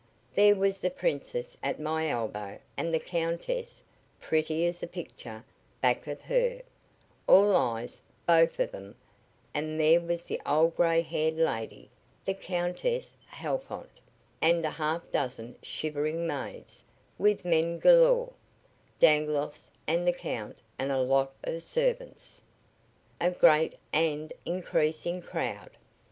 [0.33, 3.83] There was the Princess at my elbow and the Countess
[4.19, 5.43] pretty as a picture
[5.79, 6.63] back of her,
[7.27, 8.95] all eyes, both of 'em;
[9.53, 11.87] and there was the old gray haired lady,
[12.25, 13.91] the Countess Halfont,
[14.41, 16.83] and a half dozen shivering maids,
[17.19, 18.33] with men galore,
[18.99, 22.41] Dangloss and the Count and a lot of servants,
[23.19, 25.69] a great and increasing crowd.